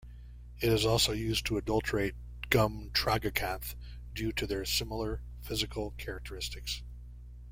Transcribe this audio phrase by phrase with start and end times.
[0.59, 2.15] It is also used to adulterate
[2.49, 3.75] Gum tragacanth
[4.15, 6.81] due to their similar physical characteristics.